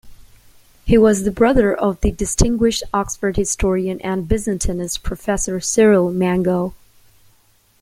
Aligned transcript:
He 0.83 0.97
was 0.97 1.25
the 1.25 1.31
brother 1.31 1.71
of 1.75 2.01
the 2.01 2.11
distinguished 2.11 2.81
Oxford 2.91 3.35
historian 3.37 4.01
and 4.01 4.27
Byzantinist 4.27 5.03
Professor 5.03 5.59
Cyril 5.59 6.11
Mango. 6.11 6.73